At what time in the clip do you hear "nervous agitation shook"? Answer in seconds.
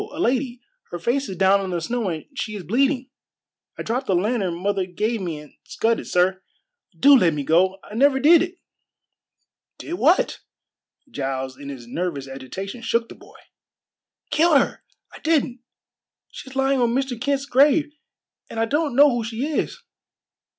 11.85-13.09